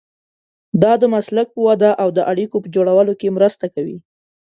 [0.81, 3.97] دا د مسلک په وده او د اړیکو په جوړولو کې مرسته کوي.